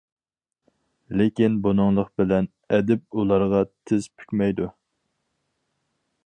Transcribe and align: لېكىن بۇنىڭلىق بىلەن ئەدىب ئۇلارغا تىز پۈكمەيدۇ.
لېكىن 1.19 1.59
بۇنىڭلىق 1.67 2.09
بىلەن 2.21 2.47
ئەدىب 2.77 3.05
ئۇلارغا 3.19 3.61
تىز 3.91 4.09
پۈكمەيدۇ. 4.15 4.71